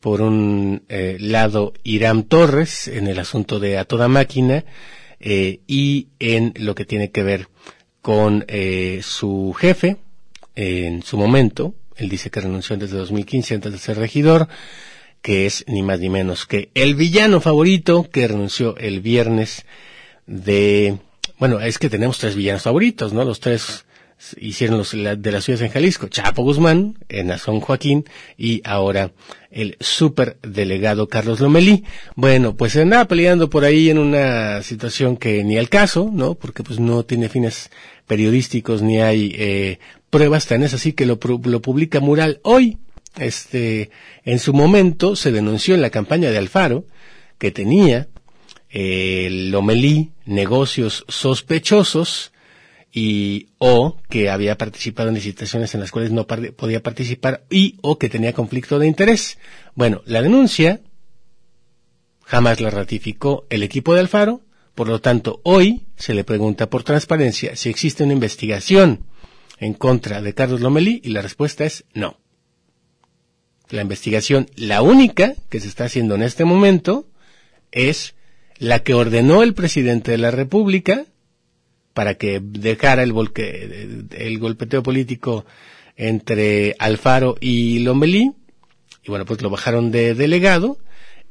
[0.00, 4.64] por un eh, lado Irán Torres en el asunto de a toda máquina
[5.18, 7.48] eh, y en lo que tiene que ver
[8.02, 9.96] con eh, su jefe
[10.54, 14.48] en su momento, él dice que renunció desde 2015 antes de ser regidor,
[15.22, 19.64] que es ni más ni menos que el villano favorito que renunció el viernes
[20.26, 20.98] de,
[21.38, 23.24] bueno, es que tenemos tres villanos favoritos, ¿no?
[23.24, 23.86] Los tres
[24.40, 28.04] hicieron los de las ciudades en Jalisco, Chapo Guzmán, en Azón Joaquín
[28.36, 29.12] y ahora
[29.50, 31.84] el superdelegado Carlos Lomelí.
[32.16, 36.34] Bueno, pues se andaba peleando por ahí en una situación que ni al caso, ¿no?
[36.34, 37.70] Porque pues no tiene fines
[38.06, 39.78] periodísticos ni hay eh,
[40.10, 42.78] pruebas tan es así que lo, lo publica Mural hoy.
[43.16, 43.90] Este,
[44.24, 46.84] en su momento se denunció en la campaña de Alfaro
[47.38, 48.08] que tenía
[48.70, 52.32] eh, Lomelí negocios sospechosos
[52.96, 57.98] y o que había participado en licitaciones en las cuales no podía participar y o
[57.98, 59.36] que tenía conflicto de interés.
[59.74, 60.80] Bueno, la denuncia
[62.22, 64.42] jamás la ratificó el equipo de Alfaro,
[64.76, 69.04] por lo tanto, hoy se le pregunta por transparencia si existe una investigación
[69.58, 72.20] en contra de Carlos Lomelí y la respuesta es no.
[73.70, 77.08] La investigación, la única que se está haciendo en este momento,
[77.72, 78.14] es
[78.58, 81.06] la que ordenó el presidente de la República
[81.94, 83.14] para que dejara el,
[84.10, 85.46] el golpeteo político
[85.96, 88.32] entre Alfaro y Lomelí,
[89.04, 90.78] y bueno, pues lo bajaron de delegado,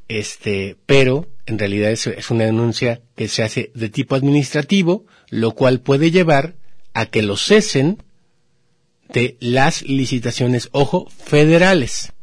[0.08, 5.52] este, pero en realidad es, es una denuncia que se hace de tipo administrativo, lo
[5.52, 6.56] cual puede llevar
[6.94, 8.02] a que lo cesen
[9.10, 12.14] de las licitaciones, ojo, federales.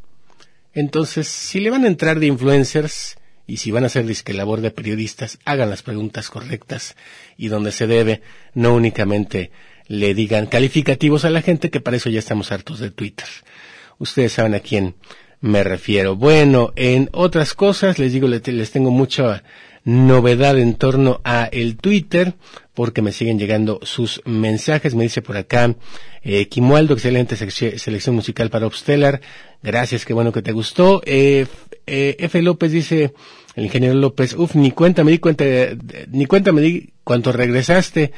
[0.73, 3.17] Entonces, si le van a entrar de influencers,
[3.51, 6.95] y si van a hacer disque labor de periodistas, hagan las preguntas correctas
[7.37, 8.23] y donde se debe,
[8.55, 9.51] no únicamente
[9.89, 13.27] le digan calificativos a la gente, que para eso ya estamos hartos de Twitter.
[13.99, 14.95] Ustedes saben a quién
[15.41, 16.15] me refiero.
[16.15, 19.43] Bueno, en otras cosas, les digo, les tengo mucha
[19.85, 22.35] novedad en torno a el Twitter,
[22.75, 24.95] porque me siguen llegando sus mensajes.
[24.95, 25.75] Me dice por acá,
[26.23, 29.21] eh, Kimualdo, excelente selección musical para Obstellar.
[29.63, 31.03] Gracias, qué bueno que te gustó.
[31.05, 31.47] Eh,
[31.87, 32.41] eh, F.
[32.43, 33.13] López dice,
[33.61, 35.45] el ingeniero López, uf, ni cuenta me di cuenta,
[36.09, 38.11] ni cuenta me di cuando regresaste.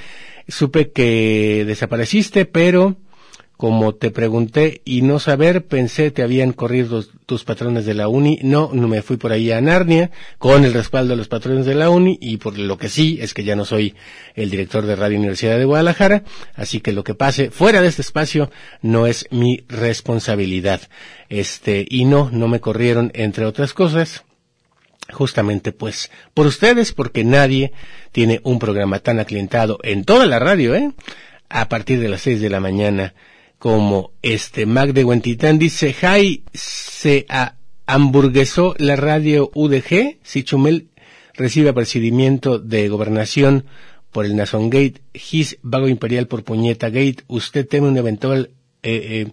[0.46, 2.96] Supe que desapareciste, pero
[3.56, 8.38] como te pregunté y no saber, pensé te habían corrido tus patrones de la uni.
[8.42, 11.74] No, no me fui por ahí a Narnia con el respaldo de los patrones de
[11.74, 13.96] la uni y por lo que sí es que ya no soy
[14.36, 16.22] el director de Radio Universidad de Guadalajara,
[16.54, 18.48] así que lo que pase fuera de este espacio
[18.80, 20.82] no es mi responsabilidad.
[21.28, 24.24] Este, y no, no me corrieron entre otras cosas
[25.12, 27.72] justamente pues por ustedes, porque nadie
[28.10, 30.92] tiene un programa tan aclientado en toda la radio, ¿eh?
[31.48, 33.14] A partir de las seis de la mañana,
[33.58, 37.26] como este Mac de Huentitán dice, Jai, se
[37.86, 40.88] hamburguesó la radio UDG, si Chumel
[41.34, 43.66] recibe apercibimiento de gobernación
[44.10, 48.50] por el Nason Gate, His vago imperial por Puñeta Gate, usted teme un eventual
[48.82, 49.32] eh, eh,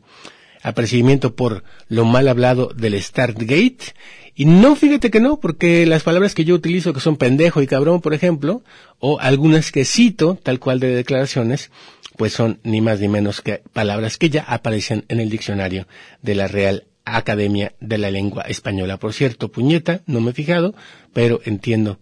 [0.62, 3.94] apercibimiento por lo mal hablado del Start Gate,
[4.40, 7.68] y no, fíjate que no, porque las palabras que yo utilizo, que son pendejo y
[7.68, 8.64] cabrón, por ejemplo,
[8.98, 11.72] o algunas que cito, tal cual de declaraciones,
[12.16, 15.88] pues son ni más ni menos que palabras que ya aparecen en el diccionario
[16.22, 18.96] de la Real Academia de la Lengua Española.
[18.96, 20.74] Por cierto, puñeta, no me he fijado,
[21.12, 22.00] pero entiendo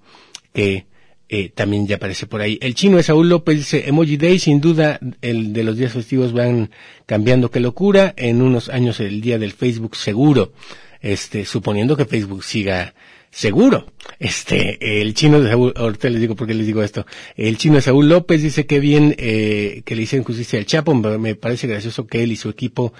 [0.54, 0.86] que
[1.30, 2.58] eh, también ya aparece por ahí.
[2.62, 6.34] El chino es Saúl López dice, Emoji Day, sin duda, el de los días festivos
[6.34, 6.72] van
[7.06, 8.14] cambiando, qué locura.
[8.18, 10.54] En unos años el día del Facebook seguro
[11.02, 12.94] este, suponiendo que Facebook siga
[13.30, 13.88] seguro.
[14.20, 17.06] Este, el chino de Saúl, ahorita les digo por qué les digo esto.
[17.36, 20.94] El chino de Saúl López dice que bien, eh, que le hicieron justicia al Chapo.
[20.96, 22.94] Me parece gracioso que él y su equipo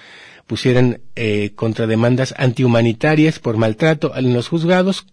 [0.46, 5.06] pusieran eh, contrademandas antihumanitarias por maltrato en los juzgados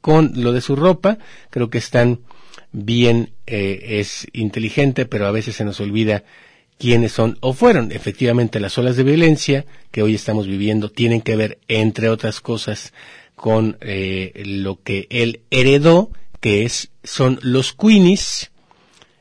[0.00, 1.18] con lo de su ropa.
[1.50, 2.20] Creo que están
[2.72, 6.24] bien, eh, es inteligente, pero a veces se nos olvida
[6.78, 7.92] quiénes son o fueron.
[7.92, 12.92] Efectivamente, las olas de violencia que hoy estamos viviendo tienen que ver, entre otras cosas,
[13.36, 16.10] con eh, lo que él heredó,
[16.40, 18.50] que es, son los Queenies,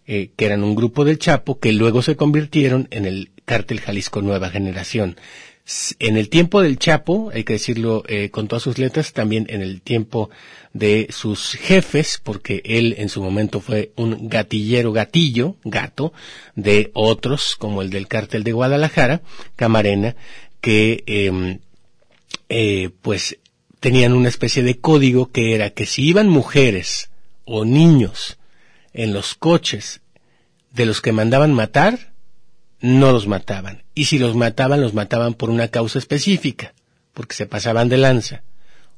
[0.08, 4.22] eh, que eran un grupo del Chapo, que luego se convirtieron en el cártel Jalisco
[4.22, 5.18] Nueva Generación
[6.00, 9.62] en el tiempo del Chapo, hay que decirlo eh, con todas sus letras, también en
[9.62, 10.30] el tiempo
[10.74, 16.14] de sus jefes, porque él en su momento fue un gatillero gatillo, gato,
[16.56, 19.22] de otros, como el del cártel de Guadalajara,
[19.56, 20.16] Camarena,
[20.62, 21.60] que em,
[22.50, 23.38] eh, pues
[23.80, 27.10] tenían una especie de código que era que si iban mujeres
[27.46, 28.38] o niños
[28.94, 30.02] en los coches
[30.72, 32.11] de los que mandaban matar,
[32.82, 33.84] no los mataban.
[33.96, 36.74] Y si los mataban, los mataban por una causa específica,
[37.14, 38.44] porque se pasaban de lanza.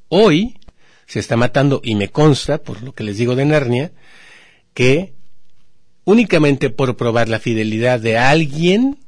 [0.08, 0.58] hoy
[1.06, 3.92] se está matando, y me consta, por lo que les digo de Narnia,
[4.72, 5.12] que
[6.04, 8.98] únicamente por probar la fidelidad de alguien,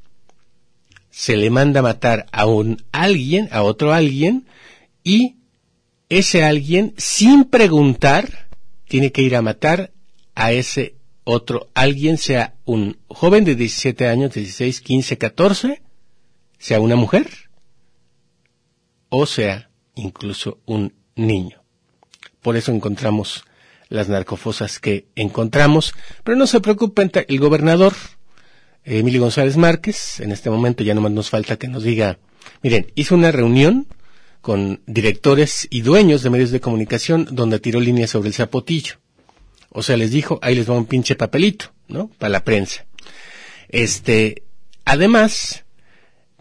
[1.10, 4.46] se le manda matar a un alguien, a otro alguien,
[5.02, 5.36] y
[6.10, 8.48] ese alguien, sin preguntar,
[8.86, 9.92] tiene que ir a matar
[10.34, 10.95] a ese
[11.26, 15.82] otro alguien, sea un joven de 17 años, 16, 15, 14,
[16.56, 17.28] sea una mujer,
[19.08, 21.62] o sea incluso un niño.
[22.42, 23.44] Por eso encontramos
[23.88, 27.92] las narcofosas que encontramos, pero no se preocupen, el gobernador
[28.84, 32.20] Emilio González Márquez, en este momento ya nomás nos falta que nos diga,
[32.62, 33.88] miren, hizo una reunión
[34.42, 39.00] con directores y dueños de medios de comunicación donde tiró líneas sobre el zapotillo.
[39.78, 42.08] O sea, les dijo, ahí les va un pinche papelito, ¿no?
[42.18, 42.86] Para la prensa.
[43.68, 44.42] Este,
[44.86, 45.66] además,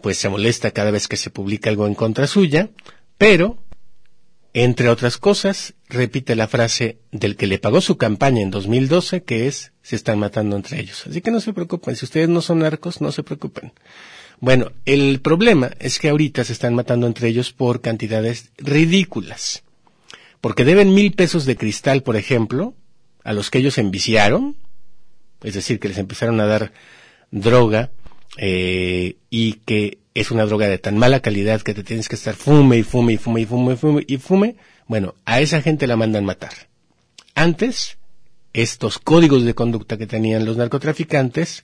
[0.01, 2.69] pues se molesta cada vez que se publica algo en contra suya,
[3.17, 3.61] pero,
[4.53, 9.47] entre otras cosas, repite la frase del que le pagó su campaña en 2012, que
[9.47, 11.05] es, se están matando entre ellos.
[11.05, 13.73] Así que no se preocupen, si ustedes no son narcos, no se preocupen.
[14.39, 19.63] Bueno, el problema es que ahorita se están matando entre ellos por cantidades ridículas.
[20.39, 22.75] Porque deben mil pesos de cristal, por ejemplo,
[23.25, 24.55] a los que ellos enviciaron,
[25.43, 26.71] es decir, que les empezaron a dar
[27.31, 27.89] droga,
[28.37, 32.35] eh, y que es una droga de tan mala calidad que te tienes que estar
[32.35, 34.55] fume y fume y fume y fume y fume y fume,
[34.87, 36.53] bueno, a esa gente la mandan matar.
[37.33, 37.97] Antes,
[38.53, 41.63] estos códigos de conducta que tenían los narcotraficantes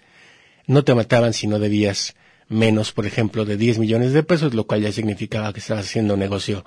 [0.66, 2.16] no te mataban si no debías
[2.50, 6.18] menos, por ejemplo, de 10 millones de pesos, lo cual ya significaba que estabas haciendo
[6.18, 6.66] negocio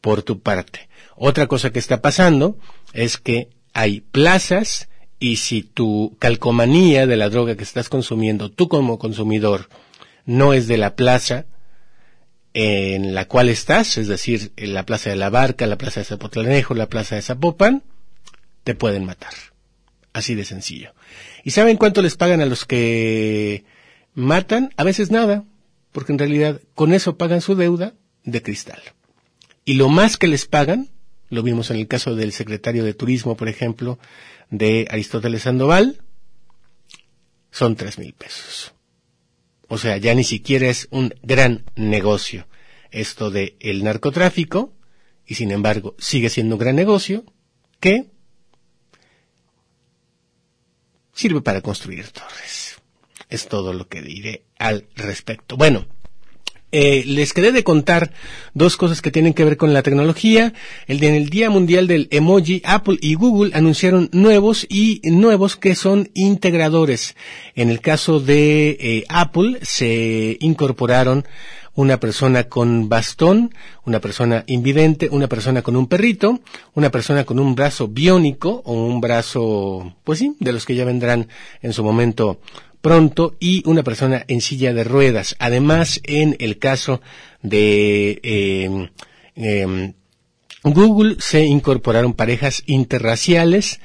[0.00, 0.88] por tu parte.
[1.16, 2.58] Otra cosa que está pasando
[2.92, 8.68] es que hay plazas y si tu calcomanía de la droga que estás consumiendo, tú
[8.68, 9.68] como consumidor,
[10.24, 11.46] no es de la plaza
[12.54, 16.06] en la cual estás, es decir, en la plaza de la Barca, la plaza de
[16.06, 17.82] Zapotlanejo, la plaza de Zapopan,
[18.62, 19.34] te pueden matar.
[20.12, 20.94] Así de sencillo.
[21.42, 23.64] ¿Y saben cuánto les pagan a los que
[24.14, 24.72] matan?
[24.76, 25.44] A veces nada,
[25.90, 28.80] porque en realidad con eso pagan su deuda de cristal.
[29.64, 30.90] Y lo más que les pagan,
[31.30, 33.98] lo vimos en el caso del secretario de Turismo, por ejemplo,
[34.50, 36.02] de Aristóteles Sandoval
[37.50, 38.74] son tres mil pesos.
[39.68, 42.46] O sea, ya ni siquiera es un gran negocio
[42.90, 44.72] esto de narcotráfico,
[45.26, 47.24] y sin embargo sigue siendo un gran negocio
[47.80, 48.10] que
[51.12, 52.76] sirve para construir torres.
[53.28, 55.56] Es todo lo que diré al respecto.
[55.56, 55.86] Bueno,
[56.76, 58.10] eh, les quedé de contar
[58.52, 60.52] dos cosas que tienen que ver con la tecnología.
[60.88, 65.76] El en el Día Mundial del Emoji, Apple y Google anunciaron nuevos y nuevos que
[65.76, 67.14] son integradores.
[67.54, 71.24] En el caso de eh, Apple se incorporaron
[71.76, 73.54] una persona con bastón,
[73.84, 76.40] una persona invidente, una persona con un perrito,
[76.74, 80.84] una persona con un brazo biónico o un brazo, pues sí, de los que ya
[80.84, 81.28] vendrán
[81.62, 82.40] en su momento
[82.84, 85.36] pronto y una persona en silla de ruedas.
[85.38, 87.00] Además, en el caso
[87.40, 88.90] de eh,
[89.34, 89.94] em,
[90.62, 93.80] Google se incorporaron parejas interraciales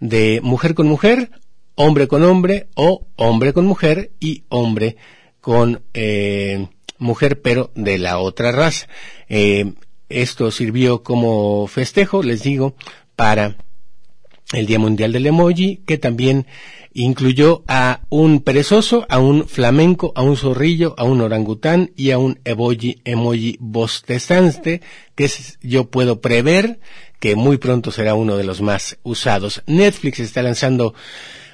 [0.00, 1.30] de mujer con mujer,
[1.76, 4.96] hombre con hombre o hombre con mujer y hombre
[5.40, 8.86] con eh, mujer pero de la otra raza.
[9.30, 9.72] Eh,
[10.10, 12.76] esto sirvió como festejo, les digo,
[13.16, 13.56] para
[14.52, 16.46] el Día Mundial del Emoji, que también
[16.94, 22.18] incluyó a un perezoso, a un flamenco, a un zorrillo, a un orangután y a
[22.18, 24.82] un emoji, emoji bostezante,
[25.14, 25.30] que
[25.62, 26.80] yo puedo prever
[27.18, 29.62] que muy pronto será uno de los más usados.
[29.66, 30.94] Netflix está lanzando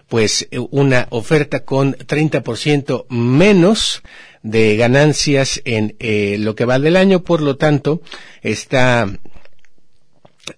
[0.08, 4.02] pues una oferta con 30% menos
[4.42, 8.00] de ganancias en eh, lo que va del año, por lo tanto,
[8.40, 9.12] está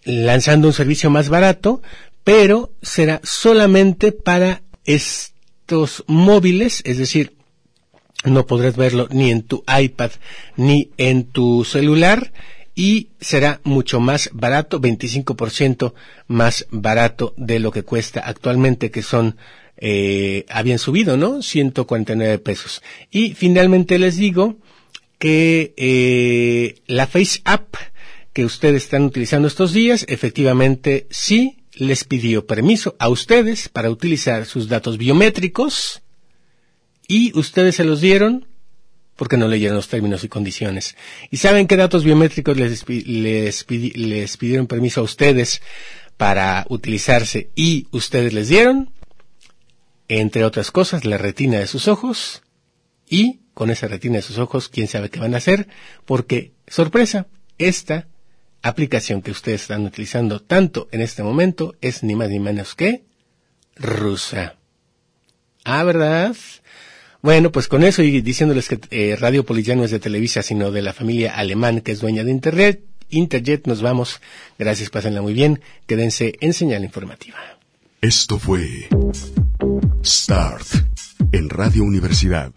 [0.05, 1.83] lanzando un servicio más barato,
[2.25, 7.35] pero será solamente para estos móviles, es decir,
[8.25, 10.11] no podrás verlo ni en tu iPad
[10.57, 12.33] ni en tu celular
[12.75, 15.93] y será mucho más barato, 25%
[16.29, 19.37] más barato de lo que cuesta actualmente, que son,
[19.77, 21.43] eh, habían subido, ¿no?
[21.43, 22.83] 149 pesos.
[23.11, 24.57] Y finalmente les digo
[25.19, 27.75] que eh, la Face App
[28.33, 34.47] que ustedes están utilizando estos días, efectivamente sí les pidió permiso a ustedes para utilizar
[34.47, 36.03] sus datos biométricos
[37.09, 38.47] y ustedes se los dieron
[39.17, 40.97] porque no leyeron los términos y condiciones.
[41.31, 45.61] ¿Y saben qué datos biométricos les, les, les pidieron permiso a ustedes
[46.17, 48.93] para utilizarse y ustedes les dieron?
[50.09, 52.43] Entre otras cosas, la retina de sus ojos
[53.09, 55.69] y con esa retina de sus ojos, quién sabe qué van a hacer,
[56.07, 57.27] porque, sorpresa,
[57.59, 58.09] esta
[58.63, 63.03] aplicación que ustedes están utilizando tanto en este momento es ni más ni menos que
[63.77, 64.57] rusa.
[65.65, 66.35] Ah, ¿verdad?
[67.23, 70.43] Bueno, pues con eso y diciéndoles que eh, Radio Polis ya no es de Televisa,
[70.43, 74.21] sino de la familia alemán que es dueña de Internet, Interjet nos vamos.
[74.59, 75.61] Gracias, pásenla muy bien.
[75.87, 77.39] Quédense en señal informativa.
[78.01, 78.89] Esto fue
[80.05, 80.67] Start
[81.33, 82.53] en Radio Universidad.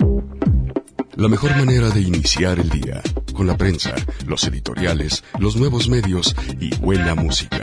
[1.15, 2.99] La mejor manera de iniciar el día,
[3.33, 3.93] con la prensa,
[4.25, 7.61] los editoriales, los nuevos medios y buena música.